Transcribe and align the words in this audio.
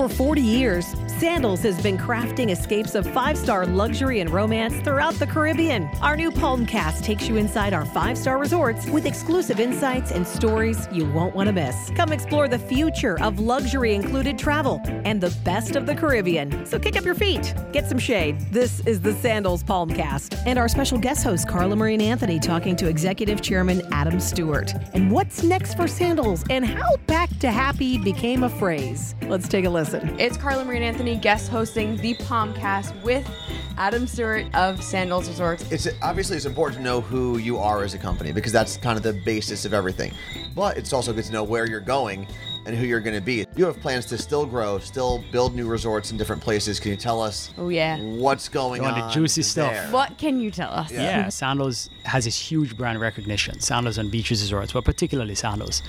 For 0.00 0.08
40 0.08 0.40
years, 0.40 0.94
Sandals 1.20 1.60
has 1.64 1.78
been 1.82 1.98
crafting 1.98 2.50
escapes 2.50 2.94
of 2.94 3.06
five 3.12 3.36
star 3.36 3.66
luxury 3.66 4.20
and 4.20 4.30
romance 4.30 4.72
throughout 4.76 5.12
the 5.16 5.26
Caribbean. 5.26 5.84
Our 6.00 6.16
new 6.16 6.30
Palmcast 6.30 7.02
takes 7.02 7.28
you 7.28 7.36
inside 7.36 7.74
our 7.74 7.84
five 7.84 8.16
star 8.16 8.38
resorts 8.38 8.86
with 8.86 9.04
exclusive 9.04 9.60
insights 9.60 10.12
and 10.12 10.26
stories 10.26 10.88
you 10.90 11.04
won't 11.10 11.34
want 11.34 11.48
to 11.48 11.52
miss. 11.52 11.90
Come 11.94 12.10
explore 12.10 12.48
the 12.48 12.58
future 12.58 13.20
of 13.20 13.38
luxury 13.38 13.94
included 13.94 14.38
travel 14.38 14.80
and 15.04 15.20
the 15.20 15.28
best 15.44 15.76
of 15.76 15.84
the 15.84 15.94
Caribbean. 15.94 16.64
So 16.64 16.78
kick 16.78 16.96
up 16.96 17.04
your 17.04 17.14
feet, 17.14 17.54
get 17.70 17.86
some 17.86 17.98
shade. 17.98 18.40
This 18.50 18.80
is 18.86 18.98
the 19.02 19.12
Sandals 19.12 19.62
Palmcast, 19.62 20.42
and 20.46 20.58
our 20.58 20.70
special 20.70 20.96
guest 20.96 21.22
host, 21.22 21.46
Carla 21.46 21.76
Marie 21.76 21.98
Anthony, 21.98 22.38
talking 22.38 22.76
to 22.76 22.88
Executive 22.88 23.42
Chairman 23.42 23.82
Adam 23.92 24.20
Stewart. 24.20 24.72
And 24.94 25.10
what's 25.10 25.42
next 25.42 25.74
for 25.74 25.86
Sandals 25.86 26.46
and 26.48 26.64
how 26.64 26.96
back 27.06 27.28
to 27.40 27.50
happy 27.50 27.98
became 27.98 28.42
a 28.42 28.48
phrase. 28.48 29.14
Let's 29.24 29.48
take 29.48 29.66
a 29.66 29.70
listen. 29.70 30.18
It's 30.18 30.38
Carla 30.38 30.64
Marie 30.64 30.78
Anthony 30.78 31.09
guest 31.16 31.48
hosting 31.48 31.96
the 31.96 32.14
Palmcast 32.14 33.00
with 33.02 33.28
Adam 33.76 34.06
Stewart 34.06 34.46
of 34.54 34.82
Sandals 34.82 35.28
Resorts. 35.28 35.70
It's 35.72 35.88
obviously 36.02 36.36
it's 36.36 36.46
important 36.46 36.78
to 36.78 36.84
know 36.84 37.00
who 37.00 37.38
you 37.38 37.56
are 37.58 37.82
as 37.82 37.94
a 37.94 37.98
company 37.98 38.32
because 38.32 38.52
that's 38.52 38.76
kind 38.76 38.96
of 38.96 39.02
the 39.02 39.12
basis 39.12 39.64
of 39.64 39.72
everything. 39.72 40.12
But 40.54 40.76
it's 40.76 40.92
also 40.92 41.12
good 41.12 41.24
to 41.24 41.32
know 41.32 41.44
where 41.44 41.66
you're 41.66 41.80
going 41.80 42.26
and 42.66 42.76
who 42.76 42.84
you're 42.86 43.00
going 43.00 43.16
to 43.16 43.22
be. 43.22 43.46
You 43.56 43.64
have 43.64 43.80
plans 43.80 44.04
to 44.06 44.18
still 44.18 44.44
grow, 44.44 44.78
still 44.78 45.24
build 45.32 45.54
new 45.54 45.66
resorts 45.66 46.10
in 46.10 46.18
different 46.18 46.42
places. 46.42 46.78
Can 46.78 46.90
you 46.90 46.96
tell 46.96 47.22
us? 47.22 47.52
Oh 47.56 47.68
yeah. 47.68 47.98
What's 47.98 48.48
going 48.48 48.84
on? 48.84 49.00
the 49.00 49.08
juicy 49.08 49.42
stuff. 49.42 49.72
there? 49.72 49.88
What 49.90 50.18
can 50.18 50.40
you 50.40 50.50
tell 50.50 50.70
us? 50.70 50.90
Yeah. 50.92 51.02
yeah, 51.02 51.28
Sandals 51.28 51.88
has 52.04 52.26
this 52.26 52.38
huge 52.38 52.76
brand 52.76 53.00
recognition. 53.00 53.60
Sandals 53.60 53.98
on 53.98 54.10
beaches 54.10 54.42
resorts, 54.42 54.72
but 54.72 54.84
particularly 54.84 55.34
Sandals. 55.34 55.82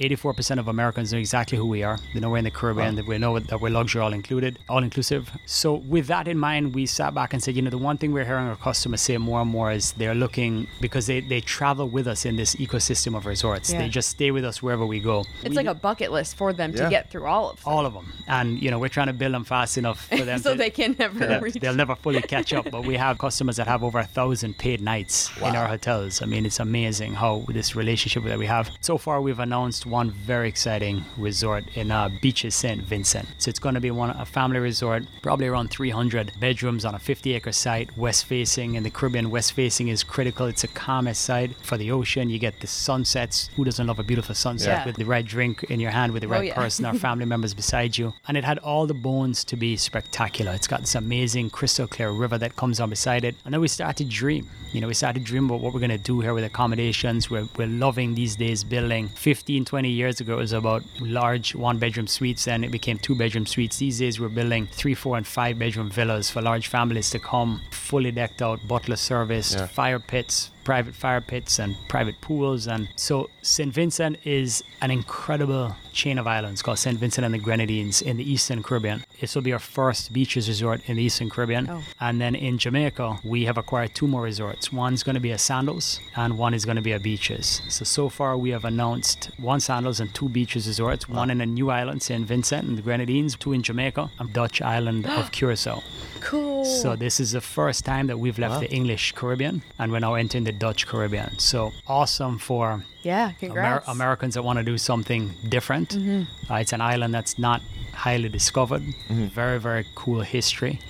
84% 0.00 0.58
of 0.58 0.68
Americans 0.68 1.12
know 1.12 1.18
exactly 1.18 1.58
who 1.58 1.66
we 1.66 1.82
are. 1.82 1.98
They 2.12 2.20
know 2.20 2.30
we're 2.30 2.38
in 2.38 2.44
the 2.44 2.50
Caribbean, 2.50 2.94
that 2.96 3.06
we 3.06 3.18
know 3.18 3.38
that 3.38 3.60
we're 3.60 3.70
luxury 3.70 4.02
all 4.02 4.12
included, 4.12 4.58
all 4.68 4.82
inclusive. 4.82 5.30
So 5.46 5.74
with 5.74 6.06
that 6.08 6.28
in 6.28 6.38
mind, 6.38 6.74
we 6.74 6.86
sat 6.86 7.14
back 7.14 7.32
and 7.32 7.42
said, 7.42 7.56
you 7.56 7.62
know, 7.62 7.70
the 7.70 7.78
one 7.78 7.98
thing 7.98 8.12
we're 8.12 8.24
hearing 8.24 8.46
our 8.46 8.56
customers 8.56 9.00
say 9.00 9.16
more 9.18 9.40
and 9.40 9.50
more 9.50 9.72
is 9.72 9.92
they're 9.92 10.14
looking 10.14 10.66
because 10.80 11.06
they, 11.06 11.20
they 11.20 11.40
travel 11.40 11.88
with 11.88 12.06
us 12.06 12.24
in 12.24 12.36
this 12.36 12.54
ecosystem 12.56 13.16
of 13.16 13.26
resorts. 13.26 13.72
Yeah. 13.72 13.78
They 13.78 13.88
just 13.88 14.08
stay 14.08 14.30
with 14.30 14.44
us 14.44 14.62
wherever 14.62 14.86
we 14.86 15.00
go. 15.00 15.24
It's 15.42 15.50
we, 15.50 15.56
like 15.56 15.66
a 15.66 15.74
bucket 15.74 16.12
list 16.12 16.36
for 16.36 16.52
them 16.52 16.72
yeah. 16.72 16.84
to 16.84 16.90
get 16.90 17.10
through 17.10 17.26
all 17.26 17.50
of 17.50 17.62
them. 17.62 17.72
All 17.72 17.86
of 17.86 17.94
them. 17.94 18.12
And 18.26 18.60
you 18.60 18.70
know, 18.70 18.78
we're 18.78 18.88
trying 18.88 19.08
to 19.08 19.12
build 19.12 19.34
them 19.34 19.44
fast 19.44 19.78
enough 19.78 20.06
for 20.06 20.24
them 20.24 20.38
so 20.40 20.52
to, 20.52 20.58
they 20.58 20.70
can 20.70 20.96
never 20.98 21.40
reach. 21.40 21.54
They'll 21.54 21.74
never 21.74 21.94
fully 21.94 22.22
catch 22.22 22.52
up, 22.52 22.70
but 22.70 22.84
we 22.84 22.96
have 22.96 23.18
customers 23.18 23.56
that 23.56 23.66
have 23.66 23.82
over 23.82 23.98
a 23.98 24.04
thousand 24.04 24.58
paid 24.58 24.80
nights 24.80 25.34
wow. 25.40 25.48
in 25.48 25.56
our 25.56 25.66
hotels. 25.66 26.22
I 26.22 26.26
mean, 26.26 26.46
it's 26.46 26.60
amazing 26.60 27.14
how 27.14 27.44
this 27.48 27.76
relationship 27.76 28.24
that 28.24 28.38
we 28.38 28.46
have. 28.46 28.70
So 28.80 28.98
far 28.98 29.20
we've 29.20 29.38
announced 29.38 29.83
one 29.86 30.10
very 30.10 30.48
exciting 30.48 31.04
resort 31.16 31.64
in 31.74 31.90
uh, 31.90 32.08
Beaches 32.20 32.54
St. 32.54 32.82
Vincent. 32.82 33.28
So 33.38 33.48
it's 33.48 33.58
going 33.58 33.74
to 33.74 33.80
be 33.80 33.90
one 33.90 34.10
a 34.10 34.24
family 34.24 34.58
resort, 34.58 35.04
probably 35.22 35.46
around 35.46 35.70
300 35.70 36.32
bedrooms 36.38 36.84
on 36.84 36.94
a 36.94 36.98
50 36.98 37.34
acre 37.34 37.52
site, 37.52 37.96
west 37.96 38.26
facing. 38.26 38.74
In 38.74 38.82
the 38.82 38.90
Caribbean, 38.90 39.30
west 39.30 39.52
facing 39.52 39.88
is 39.88 40.02
critical. 40.02 40.46
It's 40.46 40.64
a 40.64 40.68
calmest 40.68 41.22
site 41.22 41.56
for 41.62 41.76
the 41.76 41.90
ocean. 41.90 42.30
You 42.30 42.38
get 42.38 42.60
the 42.60 42.66
sunsets. 42.66 43.50
Who 43.56 43.64
doesn't 43.64 43.86
love 43.86 43.98
a 43.98 44.02
beautiful 44.02 44.34
sunset 44.34 44.78
yeah. 44.78 44.86
with 44.86 44.96
the 44.96 45.04
right 45.04 45.24
drink 45.24 45.64
in 45.64 45.80
your 45.80 45.90
hand, 45.90 46.12
with 46.12 46.22
the 46.22 46.28
oh, 46.28 46.32
right 46.32 46.40
oh, 46.40 46.42
yeah. 46.42 46.54
person 46.54 46.86
or 46.86 46.94
family 47.08 47.26
members 47.26 47.54
beside 47.54 47.96
you? 47.96 48.14
And 48.28 48.36
it 48.36 48.44
had 48.44 48.58
all 48.58 48.86
the 48.86 48.94
bones 48.94 49.44
to 49.44 49.56
be 49.56 49.76
spectacular. 49.76 50.52
It's 50.52 50.66
got 50.66 50.80
this 50.80 50.94
amazing 50.94 51.50
crystal 51.50 51.86
clear 51.86 52.10
river 52.10 52.38
that 52.38 52.56
comes 52.56 52.80
on 52.80 52.90
beside 52.90 53.24
it. 53.24 53.34
And 53.44 53.52
then 53.52 53.60
we 53.60 53.68
started 53.68 54.04
to 54.04 54.10
dream. 54.10 54.48
You 54.72 54.80
know, 54.80 54.88
we 54.88 54.94
started 54.94 55.20
to 55.20 55.24
dream 55.24 55.44
about 55.46 55.60
what 55.60 55.72
we're 55.72 55.80
going 55.80 55.90
to 55.90 55.98
do 55.98 56.20
here 56.20 56.34
with 56.34 56.44
accommodations. 56.44 57.30
We're, 57.30 57.48
we're 57.56 57.68
loving 57.68 58.14
these 58.14 58.34
days 58.34 58.64
building. 58.64 59.08
15, 59.08 59.64
20 59.74 59.88
years 59.88 60.20
ago, 60.20 60.34
it 60.34 60.36
was 60.36 60.52
about 60.52 60.84
large 61.00 61.52
one 61.52 61.78
bedroom 61.78 62.06
suites, 62.06 62.44
then 62.44 62.62
it 62.62 62.70
became 62.70 62.96
two 62.96 63.16
bedroom 63.16 63.44
suites. 63.44 63.78
These 63.78 63.98
days, 63.98 64.20
we're 64.20 64.28
building 64.28 64.68
three, 64.68 64.94
four, 64.94 65.16
and 65.16 65.26
five 65.26 65.58
bedroom 65.58 65.90
villas 65.90 66.30
for 66.30 66.40
large 66.40 66.68
families 66.68 67.10
to 67.10 67.18
come, 67.18 67.60
fully 67.72 68.12
decked 68.12 68.40
out, 68.40 68.68
butler 68.68 68.94
service, 68.94 69.52
yeah. 69.52 69.66
fire 69.66 69.98
pits, 69.98 70.50
private 70.64 70.94
fire 70.94 71.20
pits 71.20 71.58
and 71.58 71.76
private 71.88 72.20
pools. 72.20 72.66
And 72.66 72.88
so 72.96 73.30
St. 73.42 73.72
Vincent 73.72 74.18
is 74.24 74.64
an 74.80 74.90
incredible 74.90 75.76
chain 75.92 76.18
of 76.18 76.26
islands 76.26 76.62
called 76.62 76.78
St. 76.78 76.98
Vincent 76.98 77.24
and 77.24 77.34
the 77.34 77.38
Grenadines 77.38 78.02
in 78.02 78.16
the 78.16 78.30
Eastern 78.30 78.62
Caribbean. 78.62 79.04
This 79.20 79.34
will 79.34 79.42
be 79.42 79.52
our 79.52 79.58
first 79.58 80.12
beaches 80.12 80.48
resort 80.48 80.80
in 80.88 80.96
the 80.96 81.02
Eastern 81.02 81.30
Caribbean. 81.30 81.68
Oh. 81.70 81.82
And 82.00 82.20
then 82.20 82.34
in 82.34 82.58
Jamaica, 82.58 83.18
we 83.24 83.44
have 83.44 83.58
acquired 83.58 83.94
two 83.94 84.08
more 84.08 84.22
resorts. 84.22 84.72
One's 84.72 85.02
going 85.02 85.14
to 85.14 85.20
be 85.20 85.30
a 85.30 85.38
Sandals 85.38 86.00
and 86.16 86.38
one 86.38 86.54
is 86.54 86.64
going 86.64 86.76
to 86.76 86.82
be 86.82 86.92
a 86.92 86.98
beaches. 86.98 87.60
So, 87.68 87.84
so 87.84 88.08
far 88.08 88.36
we 88.36 88.50
have 88.50 88.64
announced 88.64 89.30
one 89.38 89.60
Sandals 89.60 90.00
and 90.00 90.12
two 90.14 90.28
beaches 90.28 90.66
resorts, 90.66 91.08
wow. 91.08 91.18
one 91.18 91.30
in 91.30 91.40
a 91.40 91.46
new 91.46 91.70
island, 91.70 92.02
St. 92.02 92.26
Vincent 92.26 92.66
and 92.66 92.78
the 92.78 92.82
Grenadines, 92.82 93.36
two 93.36 93.52
in 93.52 93.62
Jamaica, 93.62 94.10
and 94.18 94.32
Dutch 94.32 94.62
island 94.62 95.06
of 95.06 95.30
Curacao. 95.32 95.82
Cool. 96.20 96.64
So 96.64 96.96
this 96.96 97.20
is 97.20 97.32
the 97.32 97.40
first 97.40 97.84
time 97.84 98.06
that 98.06 98.18
we've 98.18 98.38
left 98.38 98.54
wow. 98.54 98.60
the 98.60 98.72
English 98.72 99.12
Caribbean 99.12 99.62
and 99.78 99.92
we're 99.92 100.00
now 100.00 100.14
entering 100.14 100.44
the 100.44 100.52
Dutch 100.58 100.86
Caribbean. 100.86 101.38
So 101.38 101.72
awesome 101.86 102.38
for 102.38 102.84
yeah. 103.02 103.32
Amer- 103.42 103.82
Americans 103.86 104.34
that 104.34 104.42
want 104.42 104.58
to 104.58 104.64
do 104.64 104.78
something 104.78 105.34
different. 105.48 105.90
Mm-hmm. 105.90 106.52
Uh, 106.52 106.56
it's 106.56 106.72
an 106.72 106.80
island 106.80 107.14
that's 107.14 107.38
not 107.38 107.60
highly 107.92 108.28
discovered. 108.28 108.82
Mm-hmm. 108.82 109.26
Very 109.26 109.60
very 109.60 109.84
cool 109.94 110.20
history. 110.20 110.80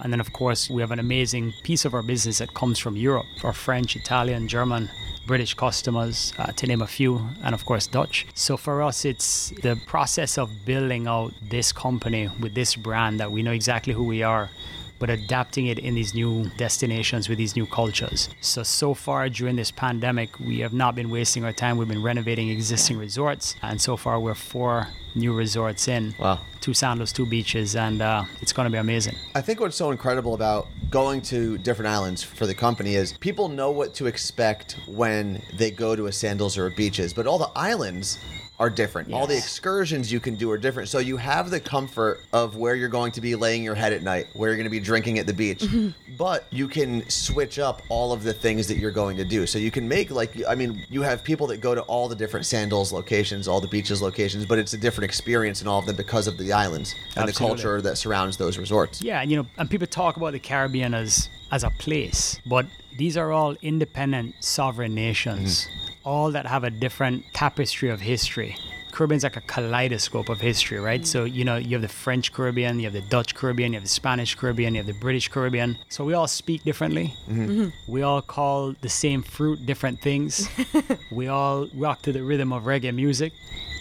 And 0.00 0.12
then, 0.12 0.20
of 0.20 0.32
course, 0.32 0.68
we 0.68 0.82
have 0.82 0.90
an 0.90 0.98
amazing 0.98 1.54
piece 1.62 1.84
of 1.86 1.94
our 1.94 2.02
business 2.02 2.38
that 2.38 2.52
comes 2.52 2.78
from 2.78 2.96
Europe 2.96 3.26
for 3.40 3.52
French, 3.52 3.96
Italian, 3.96 4.48
German, 4.48 4.90
British 5.26 5.54
customers, 5.54 6.34
uh, 6.38 6.52
to 6.52 6.66
name 6.66 6.82
a 6.82 6.86
few, 6.86 7.26
and 7.42 7.54
of 7.54 7.64
course 7.64 7.86
Dutch. 7.86 8.26
So 8.34 8.58
for 8.58 8.82
us, 8.82 9.06
it's 9.06 9.50
the 9.62 9.80
process 9.86 10.36
of 10.36 10.50
building 10.66 11.06
out 11.06 11.32
this 11.40 11.72
company 11.72 12.28
with 12.40 12.54
this 12.54 12.76
brand 12.76 13.18
that 13.20 13.32
we 13.32 13.42
know 13.42 13.52
exactly 13.52 13.94
who 13.94 14.04
we 14.04 14.22
are 14.22 14.50
but 14.98 15.10
adapting 15.10 15.66
it 15.66 15.78
in 15.78 15.94
these 15.94 16.14
new 16.14 16.50
destinations 16.56 17.28
with 17.28 17.38
these 17.38 17.56
new 17.56 17.66
cultures. 17.66 18.28
So, 18.40 18.62
so 18.62 18.94
far 18.94 19.28
during 19.28 19.56
this 19.56 19.70
pandemic, 19.70 20.38
we 20.38 20.60
have 20.60 20.72
not 20.72 20.94
been 20.94 21.10
wasting 21.10 21.44
our 21.44 21.52
time. 21.52 21.76
We've 21.76 21.88
been 21.88 22.02
renovating 22.02 22.48
existing 22.50 22.98
resorts, 22.98 23.54
and 23.62 23.80
so 23.80 23.96
far 23.96 24.20
we're 24.20 24.34
four 24.34 24.88
new 25.14 25.32
resorts 25.32 25.88
in. 25.88 26.14
Wow. 26.18 26.40
Two 26.60 26.74
sandals, 26.74 27.12
two 27.12 27.26
beaches, 27.26 27.76
and 27.76 28.02
uh, 28.02 28.24
it's 28.40 28.52
going 28.52 28.66
to 28.66 28.70
be 28.70 28.78
amazing. 28.78 29.14
I 29.34 29.40
think 29.40 29.60
what's 29.60 29.76
so 29.76 29.90
incredible 29.90 30.34
about 30.34 30.68
going 30.90 31.22
to 31.22 31.58
different 31.58 31.88
islands 31.88 32.22
for 32.22 32.46
the 32.46 32.54
company 32.54 32.94
is 32.94 33.12
people 33.18 33.48
know 33.48 33.70
what 33.70 33.94
to 33.94 34.06
expect 34.06 34.78
when 34.86 35.42
they 35.52 35.70
go 35.70 35.94
to 35.94 36.06
a 36.06 36.12
sandals 36.12 36.58
or 36.58 36.66
a 36.66 36.70
beaches, 36.70 37.12
but 37.12 37.26
all 37.26 37.38
the 37.38 37.50
islands 37.54 38.18
are 38.58 38.70
different. 38.70 39.08
Yes. 39.08 39.16
All 39.18 39.26
the 39.26 39.36
excursions 39.36 40.12
you 40.12 40.20
can 40.20 40.36
do 40.36 40.50
are 40.50 40.58
different. 40.58 40.88
So 40.88 40.98
you 40.98 41.16
have 41.16 41.50
the 41.50 41.58
comfort 41.58 42.20
of 42.32 42.56
where 42.56 42.76
you're 42.76 42.88
going 42.88 43.10
to 43.12 43.20
be 43.20 43.34
laying 43.34 43.64
your 43.64 43.74
head 43.74 43.92
at 43.92 44.02
night, 44.02 44.28
where 44.34 44.50
you're 44.50 44.56
going 44.56 44.64
to 44.64 44.70
be 44.70 44.80
drinking 44.80 45.18
at 45.18 45.26
the 45.26 45.32
beach. 45.32 45.60
Mm-hmm. 45.60 46.14
But 46.16 46.46
you 46.50 46.68
can 46.68 47.08
switch 47.10 47.58
up 47.58 47.82
all 47.88 48.12
of 48.12 48.22
the 48.22 48.32
things 48.32 48.68
that 48.68 48.78
you're 48.78 48.92
going 48.92 49.16
to 49.16 49.24
do. 49.24 49.46
So 49.46 49.58
you 49.58 49.72
can 49.72 49.88
make 49.88 50.10
like 50.10 50.40
I 50.48 50.54
mean, 50.54 50.84
you 50.88 51.02
have 51.02 51.24
people 51.24 51.48
that 51.48 51.60
go 51.60 51.74
to 51.74 51.82
all 51.82 52.08
the 52.08 52.14
different 52.14 52.46
sandals 52.46 52.92
locations, 52.92 53.48
all 53.48 53.60
the 53.60 53.68
beaches 53.68 54.00
locations, 54.00 54.46
but 54.46 54.58
it's 54.58 54.72
a 54.72 54.78
different 54.78 55.06
experience 55.06 55.60
in 55.60 55.66
all 55.66 55.80
of 55.80 55.86
them 55.86 55.96
because 55.96 56.28
of 56.28 56.38
the 56.38 56.52
islands 56.52 56.94
and 57.16 57.28
Absolutely. 57.28 57.32
the 57.32 57.38
culture 57.38 57.82
that 57.82 57.96
surrounds 57.96 58.36
those 58.36 58.56
resorts. 58.56 59.02
Yeah, 59.02 59.20
and 59.20 59.30
you 59.30 59.36
know, 59.36 59.46
and 59.58 59.68
people 59.68 59.88
talk 59.88 60.16
about 60.16 60.32
the 60.32 60.38
Caribbean 60.38 60.94
as 60.94 61.28
as 61.50 61.64
a 61.64 61.70
place, 61.70 62.40
but 62.46 62.66
these 62.96 63.16
are 63.16 63.32
all 63.32 63.56
independent 63.62 64.36
sovereign 64.40 64.94
nations. 64.94 65.62
Mm-hmm 65.62 65.83
all 66.04 66.30
that 66.32 66.46
have 66.46 66.64
a 66.64 66.70
different 66.70 67.24
tapestry 67.32 67.90
of 67.90 68.00
history. 68.00 68.56
Caribbean's 68.94 69.24
like 69.24 69.36
a 69.36 69.40
kaleidoscope 69.40 70.28
of 70.28 70.40
history, 70.40 70.78
right? 70.78 71.00
Mm. 71.00 71.06
So, 71.06 71.24
you 71.24 71.44
know, 71.44 71.56
you 71.56 71.72
have 71.72 71.82
the 71.82 71.88
French 71.88 72.32
Caribbean, 72.32 72.78
you 72.78 72.84
have 72.84 72.92
the 72.92 73.00
Dutch 73.02 73.34
Caribbean, 73.34 73.72
you 73.72 73.78
have 73.78 73.82
the 73.82 73.88
Spanish 73.88 74.36
Caribbean, 74.36 74.74
you 74.74 74.78
have 74.78 74.86
the 74.86 75.00
British 75.00 75.28
Caribbean. 75.28 75.76
So 75.88 76.04
we 76.04 76.14
all 76.14 76.28
speak 76.28 76.62
differently. 76.62 77.12
Mm-hmm. 77.28 77.50
Mm-hmm. 77.50 77.92
We 77.92 78.02
all 78.02 78.22
call 78.22 78.74
the 78.82 78.88
same 78.88 79.22
fruit 79.22 79.66
different 79.66 80.00
things. 80.00 80.48
we 81.10 81.26
all 81.26 81.68
rock 81.74 82.02
to 82.02 82.12
the 82.12 82.22
rhythm 82.22 82.52
of 82.52 82.62
reggae 82.64 82.94
music. 82.94 83.32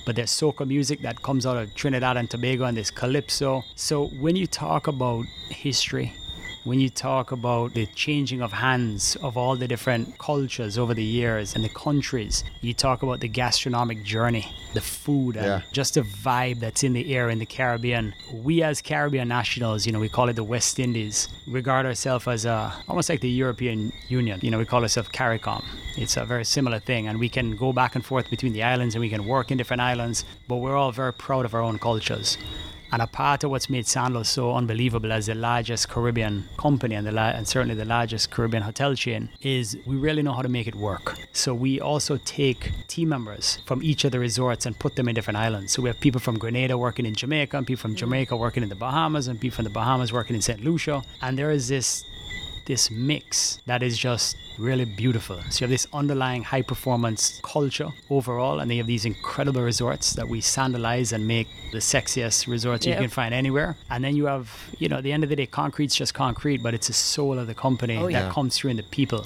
But 0.06 0.16
there's 0.16 0.32
soca 0.32 0.68
music 0.68 1.02
that 1.02 1.22
comes 1.22 1.46
out 1.46 1.58
of 1.58 1.74
Trinidad 1.76 2.18
and 2.18 2.30
Tobago 2.30 2.66
and 2.66 2.76
there's 2.76 2.92
calypso. 2.92 3.64
So 3.76 4.08
when 4.20 4.36
you 4.36 4.48
talk 4.48 4.88
about 4.88 5.26
history, 5.50 6.14
when 6.64 6.80
you 6.80 6.90
talk 6.90 7.32
about 7.34 7.74
the 7.74 7.86
changing 7.88 8.42
of 8.42 8.54
hands 8.54 9.18
of 9.18 9.36
all 9.36 9.56
the 9.56 9.68
different 9.68 10.18
cultures 10.18 10.78
over 10.78 10.94
the 10.94 11.04
years 11.04 11.56
and 11.56 11.64
the 11.64 11.70
countries, 11.70 12.44
you 12.62 12.74
talk 12.74 13.04
about 13.04 13.20
the 13.20 13.28
gastronomic 13.28 14.02
journey, 14.04 14.50
the 14.74 14.80
food, 14.80 15.36
and 15.36 15.46
yeah. 15.46 15.62
just 15.74 15.96
the 15.96 16.02
vibe 16.02 16.62
that's 16.62 16.84
in 16.84 16.94
the 16.94 17.14
air 17.14 17.30
in 17.30 17.40
the 17.40 17.46
Caribbean. 17.46 18.14
We, 18.32 18.64
as 18.64 18.82
Caribbean 18.82 19.28
nationals, 19.28 19.86
you 19.86 19.92
know, 19.92 20.00
we 20.00 20.08
call 20.08 20.30
it 20.30 20.34
the 20.34 20.44
West 20.44 20.80
Indies, 20.80 21.28
regard 21.48 21.86
ourselves 21.86 22.28
as 22.28 22.46
a, 22.46 22.74
almost 22.88 23.10
like 23.10 23.20
the 23.20 23.30
European 23.30 23.92
Union. 24.08 24.40
You 24.42 24.52
know, 24.52 24.58
we 24.58 24.66
call 24.66 24.84
ourselves 24.84 25.10
CARICOM. 25.10 25.66
It's 25.98 26.16
a 26.16 26.24
very 26.24 26.46
similar 26.46 26.80
thing, 26.80 27.08
and 27.10 27.20
we 27.20 27.28
can 27.28 27.58
go 27.58 27.74
back 27.74 27.96
and 27.96 28.06
forth 28.06 28.30
between 28.30 28.54
the 28.54 28.64
islands 28.64 28.96
and 28.96 29.02
we 29.02 29.10
can 29.10 29.26
work 29.26 29.52
in 29.52 29.58
different 29.58 29.82
islands, 29.82 30.24
but 30.48 30.58
we're 30.58 30.78
all 30.78 30.94
very 30.94 31.14
proud 31.14 31.44
of 31.44 31.54
our 31.54 31.62
own 31.62 31.78
cultures 31.78 32.38
And 32.94 33.02
a 33.02 33.08
part 33.08 33.44
of 33.44 33.50
what's 33.50 33.72
made 33.72 33.88
Sandals 33.88 34.30
so 34.30 34.54
unbelievable 34.54 35.12
as 35.12 35.26
the 35.26 35.34
largest 35.34 35.90
Caribbean 35.90 36.48
company 36.58 36.94
and, 36.94 37.08
the 37.08 37.12
la- 37.12 37.30
and 37.30 37.48
certainly 37.48 37.74
the 37.74 37.86
largest 37.86 38.30
Caribbean 38.30 38.62
hotel 38.62 38.94
chain 38.94 39.30
is 39.42 39.76
we 39.88 39.96
really 39.96 40.22
know 40.22 40.34
how 40.34 40.44
to 40.44 40.48
make 40.48 40.68
it 40.68 40.76
work. 40.76 41.18
So 41.32 41.56
we 41.56 41.82
also 41.82 42.18
take 42.18 42.70
team 42.88 43.10
members 43.10 43.58
from 43.66 43.82
each 43.82 44.04
of 44.04 44.12
the 44.12 44.20
resorts 44.20 44.68
and 44.68 44.78
put 44.78 44.96
them 44.96 45.10
in 45.10 45.16
different 45.16 45.38
islands. 45.38 45.74
So 45.74 45.82
we 45.82 45.90
have 45.90 46.00
people 46.02 46.22
from 46.22 46.38
Grenada 46.38 46.78
working 46.78 47.08
in 47.08 47.16
Jamaica, 47.16 47.58
and 47.58 47.66
people 47.66 47.82
from 47.82 47.96
mm. 47.96 47.98
Jamaica 47.98 48.38
working 48.38 48.62
in 48.62 48.70
the 48.70 48.76
Bahamas, 48.76 49.28
and 49.28 49.42
people 49.42 49.56
from 49.56 49.64
the 49.66 49.72
Bahamas 49.72 50.14
working 50.14 50.36
in 50.36 50.44
St. 50.44 50.64
Lucia. 50.64 51.02
And 51.24 51.36
there 51.36 51.50
is 51.50 51.68
this 51.70 52.06
this 52.66 52.90
mix 52.92 53.60
that 53.66 53.84
is 53.84 53.98
just 53.98 54.36
really 54.58 54.86
beautiful. 54.86 55.38
So 55.50 55.60
you 55.60 55.64
have 55.66 55.70
this 55.70 55.88
underlying 55.94 56.44
high 56.44 56.62
performance 56.62 57.40
culture 57.44 57.90
overall, 58.10 58.60
and 58.60 58.70
they 58.70 58.78
have 58.78 58.88
these 58.88 59.06
incredible 59.06 59.62
resorts 59.62 60.14
that 60.14 60.28
we 60.28 60.42
sandalize 60.42 61.12
and 61.12 61.28
make 61.28 61.48
the 61.72 61.80
sexiest 61.80 62.48
resorts 62.48 62.86
Yep. 62.86 62.96
you 62.96 63.02
can 63.04 63.10
find 63.10 63.34
anywhere. 63.34 63.76
And 63.90 64.04
then 64.04 64.16
you 64.16 64.26
have, 64.28 64.50
you 64.78 64.88
know, 64.90 64.98
at 64.98 65.04
the 65.04 65.12
end 65.12 65.24
of 65.24 65.30
the 65.30 65.36
day, 65.36 65.46
concrete's 65.48 65.96
just 65.96 66.14
concrete, 66.14 66.62
but 66.62 66.74
it's 66.74 66.88
the 66.88 66.94
soul 66.94 67.40
of 67.40 67.48
the 67.48 67.56
company 67.56 67.98
Oh, 67.98 68.10
that 68.12 68.32
comes 68.32 68.56
through 68.58 68.72
in 68.72 68.78
the 68.78 68.84
people. 68.84 69.26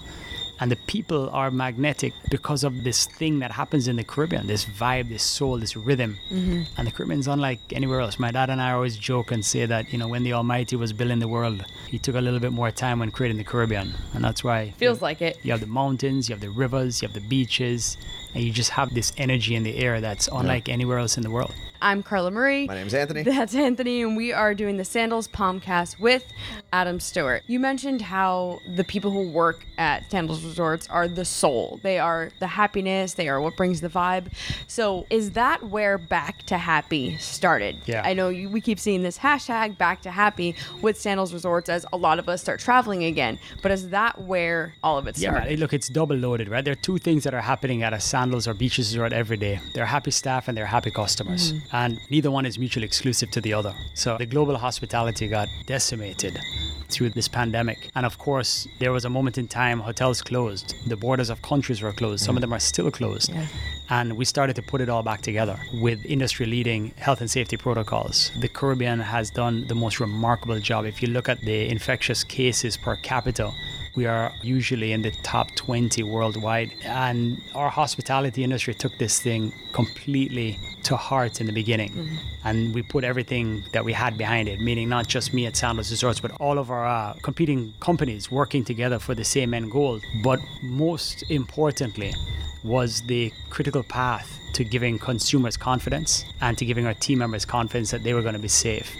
And 0.59 0.71
the 0.71 0.75
people 0.88 1.30
are 1.30 1.51
magnetic 1.51 2.13
because 2.30 2.63
of 2.63 2.83
this 2.83 3.06
thing 3.06 3.39
that 3.39 3.51
happens 3.51 3.88
in 3.88 3.95
the 3.95 4.04
Caribbean, 4.04 4.48
this 4.48 4.65
vibe, 4.65 5.09
this 5.09 5.24
soul, 5.24 5.57
this 5.59 5.75
rhythm. 5.75 6.18
Mm-hmm. 6.31 6.63
And 6.77 6.88
the 6.88 6.92
Caribbean's 6.92 7.27
unlike 7.27 7.59
anywhere 7.71 8.00
else. 8.00 8.18
My 8.18 8.31
dad 8.31 8.50
and 8.50 8.62
I 8.62 8.71
always 8.71 8.98
joke 8.98 9.31
and 9.31 9.45
say 9.45 9.65
that, 9.65 9.92
you 9.92 10.00
know, 10.00 10.07
when 10.07 10.24
the 10.24 10.33
Almighty 10.33 10.75
was 10.75 10.94
building 10.94 11.19
the 11.19 11.27
world, 11.27 11.63
he 11.88 12.00
took 12.00 12.15
a 12.15 12.21
little 12.21 12.39
bit 12.39 12.51
more 12.51 12.71
time 12.71 13.00
when 13.00 13.12
creating 13.12 13.38
the 13.38 13.44
Caribbean. 13.44 13.94
And 14.13 14.24
that's 14.24 14.44
why 14.44 14.71
Feels 14.77 15.01
like 15.01 15.21
it. 15.21 15.38
you 15.44 15.51
have 15.51 15.62
the 15.62 15.68
mountains, 15.68 16.27
you 16.27 16.33
have 16.33 16.42
the 16.42 16.50
rivers, 16.50 17.01
you 17.01 17.07
have 17.07 17.13
the 17.13 17.27
beaches, 17.27 17.98
and 18.33 18.44
you 18.44 18.51
just 18.51 18.71
have 18.71 18.94
this 18.94 19.13
energy 19.18 19.56
in 19.56 19.63
the 19.63 19.77
air 19.77 20.01
that's 20.01 20.27
unlike 20.27 20.69
anywhere 20.69 20.98
else 20.98 21.18
in 21.18 21.24
the 21.24 21.30
world. 21.30 21.53
I'm 21.81 22.01
Carla 22.01 22.31
Marie. 22.31 22.68
My 22.68 22.74
name's 22.74 22.94
Anthony. 22.95 23.21
That's 23.24 23.53
Anthony, 23.53 24.01
and 24.01 24.18
we 24.18 24.33
are 24.33 24.56
doing 24.56 24.77
the 24.77 24.86
Sandals 24.86 25.27
Palmcast 25.27 26.00
with 26.00 26.25
Adam 26.73 26.99
Stewart. 26.99 27.43
You 27.47 27.59
mentioned 27.59 28.01
how 28.01 28.59
the 28.75 28.83
people 28.83 29.11
who 29.11 29.29
work 29.29 29.65
at 29.77 30.09
Sandals 30.11 30.43
Resorts 30.43 30.87
are 30.89 31.07
the 31.07 31.23
soul. 31.23 31.79
They 31.81 31.97
are 31.97 32.29
the 32.39 32.47
happiness. 32.47 33.13
They 33.13 33.29
are 33.29 33.39
what 33.39 33.55
brings 33.55 33.81
the 33.81 33.89
vibe. 33.89 34.33
So, 34.67 35.05
is 35.09 35.31
that 35.31 35.63
where 35.63 35.97
Back 35.97 36.43
to 36.47 36.57
Happy 36.57 37.17
started? 37.17 37.77
Yeah. 37.85 38.01
I 38.03 38.13
know 38.13 38.29
you, 38.29 38.49
we 38.49 38.59
keep 38.61 38.79
seeing 38.79 39.01
this 39.01 39.17
hashtag 39.17 39.77
Back 39.77 40.01
to 40.01 40.11
Happy 40.11 40.55
with 40.81 40.99
Sandals 40.99 41.33
Resorts 41.33 41.69
as 41.69 41.85
a 41.93 41.97
lot 41.97 42.19
of 42.19 42.27
us 42.27 42.41
start 42.41 42.59
traveling 42.59 43.03
again. 43.05 43.39
But 43.61 43.71
is 43.71 43.89
that 43.89 44.21
where 44.21 44.73
all 44.83 44.97
of 44.97 45.07
it 45.07 45.17
Yeah, 45.17 45.31
started? 45.31 45.49
man, 45.51 45.59
look, 45.59 45.73
it's 45.73 45.87
double 45.87 46.15
loaded, 46.15 46.49
right? 46.49 46.63
There 46.65 46.73
are 46.73 46.75
two 46.75 46.97
things 46.97 47.23
that 47.23 47.33
are 47.33 47.41
happening 47.41 47.83
at 47.83 47.93
a 47.93 47.99
sandals 47.99 48.47
or 48.47 48.53
beaches 48.53 48.93
resort 48.93 49.13
every 49.13 49.37
day. 49.37 49.59
They're 49.73 49.85
happy 49.85 50.11
staff 50.11 50.47
and 50.47 50.57
they're 50.57 50.65
happy 50.65 50.91
customers. 50.91 51.53
Mm-hmm. 51.53 51.75
And 51.75 51.99
neither 52.09 52.29
one 52.31 52.45
is 52.45 52.59
mutually 52.59 52.85
exclusive 52.85 53.31
to 53.31 53.41
the 53.41 53.53
other. 53.53 53.73
So 53.93 54.17
the 54.17 54.25
global 54.25 54.57
hospitality 54.57 55.27
got 55.27 55.47
decimated 55.65 56.37
through 56.89 57.10
this 57.10 57.28
pandemic. 57.28 57.89
And 57.95 58.06
of 58.06 58.18
course, 58.18 58.68
there 58.80 58.92
was 58.92 59.06
a 59.06 59.10
moment 59.10 59.38
in 59.38 59.48
time 59.48 59.80
hotels 59.80 60.22
closed, 60.22 60.75
the 60.88 60.95
borders 60.95 61.30
of 61.30 61.42
countries 61.42 61.81
were 61.81 61.94
closed, 61.94 62.24
some 62.24 62.38
of 62.38 62.42
them 62.42 62.54
are 62.54 62.60
still 62.60 62.92
closed. 62.92 63.31
And 63.89 64.18
we 64.18 64.25
started 64.25 64.56
to 64.57 64.62
put 64.62 64.81
it 64.81 64.89
all 64.89 65.04
back 65.04 65.22
together 65.22 65.57
with 65.81 66.06
industry 66.06 66.45
leading 66.45 66.92
health 66.98 67.22
and 67.22 67.31
safety 67.31 67.56
protocols. 67.56 68.31
The 68.39 68.50
Caribbean 68.50 69.00
has 69.00 69.30
done 69.30 69.66
the 69.68 69.75
most 69.75 70.00
remarkable 70.00 70.60
job. 70.60 70.86
If 70.86 71.01
you 71.01 71.07
look 71.07 71.30
at 71.30 71.39
the 71.42 71.69
infectious 71.69 72.24
cases 72.24 72.75
per 72.75 72.98
capita, 72.98 73.51
we 73.97 74.05
are 74.05 74.31
usually 74.44 74.91
in 74.94 75.01
the 75.01 75.11
top 75.23 75.53
20 75.55 76.03
worldwide. 76.03 76.71
And 76.85 77.41
our 77.55 77.69
hospitality 77.69 78.44
industry 78.44 78.75
took 78.75 78.95
this 78.99 79.19
thing 79.19 79.51
completely 79.73 80.59
to 80.83 80.95
heart 80.95 81.41
in 81.41 81.47
the 81.47 81.51
beginning. 81.51 82.19
And 82.45 82.75
we 82.75 82.83
put 82.83 83.03
everything 83.03 83.65
that 83.73 83.83
we 83.83 83.94
had 83.94 84.15
behind 84.15 84.47
it, 84.47 84.61
meaning 84.61 84.88
not 84.88 85.07
just 85.07 85.33
me 85.33 85.47
at 85.47 85.57
Sandals 85.57 85.89
Resorts, 85.89 86.19
but 86.19 86.31
all 86.39 86.59
of 86.59 86.69
our 86.69 86.85
uh, 86.85 87.15
competing 87.23 87.73
companies 87.79 88.31
working 88.31 88.63
together 88.63 88.99
for 88.99 89.15
the 89.15 89.25
same 89.25 89.55
end 89.55 89.71
goal. 89.71 90.00
But 90.23 90.39
most 90.61 91.23
importantly, 91.31 92.13
was 92.63 93.01
the 93.07 93.33
critical 93.50 93.81
path 93.81 94.39
to 94.53 94.63
giving 94.63 95.00
consumers 95.00 95.57
confidence 95.57 96.23
and 96.39 96.55
to 96.57 96.65
giving 96.65 96.85
our 96.85 96.93
team 96.93 97.19
members 97.19 97.45
confidence 97.45 97.89
that 97.91 98.03
they 98.03 98.13
were 98.13 98.21
going 98.21 98.35
to 98.35 98.39
be 98.39 98.47
safe. 98.47 98.95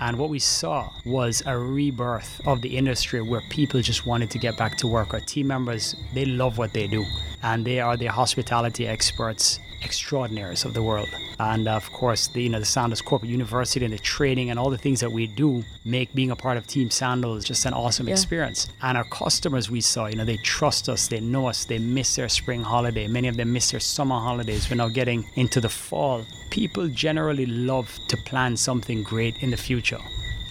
And 0.00 0.18
what 0.18 0.30
we 0.30 0.38
saw 0.38 0.90
was 1.04 1.42
a 1.44 1.56
rebirth 1.56 2.40
of 2.46 2.62
the 2.62 2.76
industry 2.76 3.20
where 3.20 3.42
people 3.50 3.82
just 3.82 4.06
wanted 4.06 4.30
to 4.30 4.38
get 4.38 4.56
back 4.56 4.76
to 4.78 4.86
work. 4.86 5.12
Our 5.12 5.20
team 5.20 5.48
members, 5.48 5.94
they 6.14 6.24
love 6.24 6.56
what 6.56 6.72
they 6.72 6.86
do, 6.86 7.04
and 7.42 7.66
they 7.66 7.80
are 7.80 7.96
the 7.98 8.06
hospitality 8.06 8.86
experts 8.86 9.60
extraordinaires 9.82 10.64
of 10.64 10.74
the 10.74 10.82
world. 10.82 11.08
And 11.38 11.66
of 11.68 11.90
course, 11.92 12.26
the 12.28 12.42
you 12.42 12.48
know 12.48 12.58
the 12.58 12.64
Sandals 12.66 13.00
Corporate 13.02 13.30
University 13.30 13.84
and 13.84 13.94
the 13.94 13.98
training 13.98 14.50
and 14.50 14.58
all 14.58 14.70
the 14.70 14.78
things 14.78 15.00
that 15.00 15.10
we 15.12 15.26
do 15.26 15.64
make 15.84 16.12
being 16.14 16.30
a 16.30 16.36
part 16.36 16.56
of 16.58 16.66
Team 16.66 16.90
Sandals 16.90 17.44
just 17.44 17.64
an 17.66 17.72
awesome 17.74 18.06
Yeah. 18.08 18.14
experience. 18.14 18.68
And 18.82 18.96
our 18.98 19.04
customers 19.04 19.70
we 19.70 19.80
saw, 19.80 20.06
you 20.06 20.16
know, 20.16 20.24
they 20.24 20.36
trust 20.38 20.88
us, 20.88 21.08
they 21.08 21.20
know 21.20 21.46
us, 21.48 21.64
they 21.64 21.78
miss 21.78 22.16
their 22.16 22.28
spring 22.28 22.62
holiday. 22.62 23.06
Many 23.06 23.28
of 23.28 23.36
them 23.36 23.52
miss 23.52 23.70
their 23.70 23.80
summer 23.80 24.18
holidays. 24.18 24.68
We're 24.70 24.76
now 24.76 24.88
getting 24.88 25.24
into 25.36 25.60
the 25.60 25.68
fall. 25.68 26.24
People 26.50 26.88
generally 26.88 27.46
love 27.46 27.98
to 28.08 28.16
plan 28.18 28.56
something 28.56 29.02
great 29.02 29.36
in 29.42 29.50
the 29.50 29.56
future. 29.56 30.00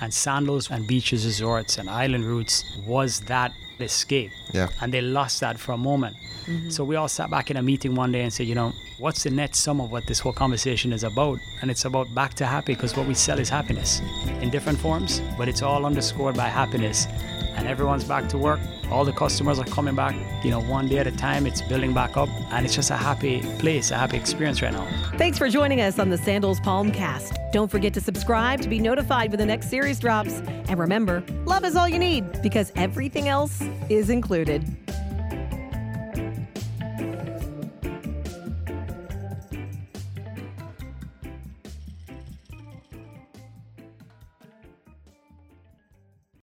And 0.02 0.14
Sandals 0.14 0.72
and 0.72 0.88
beaches, 0.88 1.26
resorts, 1.26 1.78
and 1.78 1.90
island 1.90 2.26
routes 2.26 2.64
was 2.88 3.20
that 3.22 3.52
escape. 3.82 4.32
Yeah. 4.54 4.68
And 4.82 4.94
they 4.94 5.02
lost 5.02 5.40
that 5.42 5.60
for 5.60 5.74
a 5.74 5.78
moment. 5.78 6.16
Mm-hmm. 6.46 6.70
So 6.70 6.84
we 6.84 6.96
all 6.96 7.08
sat 7.08 7.30
back 7.30 7.52
in 7.52 7.58
a 7.58 7.62
meeting 7.62 7.96
one 7.96 8.12
day 8.12 8.22
and 8.22 8.34
said, 8.34 8.48
you 8.48 8.56
know, 8.56 8.74
what's 8.98 9.24
the 9.24 9.30
net 9.30 9.56
sum 9.56 9.80
of 9.80 9.92
what 9.92 10.08
this 10.08 10.20
whole 10.20 10.34
conversation 10.34 10.92
is 10.92 11.04
about? 11.04 11.40
And 11.62 11.70
it's 11.70 11.86
about 11.86 12.14
back 12.16 12.34
to 12.36 12.46
happy 12.46 12.74
because 12.74 12.96
what 12.96 13.08
we 13.08 13.14
sell 13.14 13.40
is 13.40 13.50
happiness 13.50 14.02
in 14.42 14.50
different 14.50 14.80
forms, 14.80 15.22
but 15.38 15.48
it's 15.48 15.62
all 15.62 15.86
underscored 15.86 16.36
by 16.36 16.48
happiness. 16.48 17.08
And 17.56 17.68
everyone's 17.68 18.06
back 18.06 18.30
to 18.30 18.38
work. 18.38 18.60
All 18.90 19.04
the 19.04 19.12
customers 19.12 19.60
are 19.60 19.66
coming 19.66 19.94
back, 19.94 20.16
you 20.46 20.50
know, 20.50 20.62
one 20.62 20.88
day 20.88 20.98
at 20.98 21.08
a 21.08 21.12
time. 21.12 21.46
It's 21.46 21.62
building 21.62 21.94
back 21.94 22.16
up. 22.16 22.30
And 22.52 22.66
it's 22.66 22.74
just 22.74 22.90
a 22.90 22.96
happy 22.96 23.42
place, 23.60 23.92
a 23.92 23.98
happy 23.98 24.18
experience 24.18 24.62
right 24.62 24.72
now. 24.72 24.88
Thanks 25.18 25.38
for 25.38 25.50
joining 25.50 25.82
us 25.82 26.00
on 26.00 26.10
the 26.10 26.18
Sandals 26.18 26.60
Palmcast. 26.62 27.52
Don't 27.52 27.70
forget 27.70 27.94
to 27.96 28.02
subscribe 28.02 28.62
to 28.62 28.70
be 28.70 28.80
notified 28.80 29.32
when 29.32 29.40
the 29.40 29.46
next 29.46 29.70
series 29.70 30.00
drops. 30.00 30.40
And 30.70 30.80
remember, 30.80 31.24
love 31.46 31.66
is 31.66 31.76
all 31.76 31.90
you 31.90 32.00
need 32.00 32.42
because 32.42 32.72
everything 32.76 33.28
else 33.28 33.62
is 33.90 34.10
included. 34.10 34.89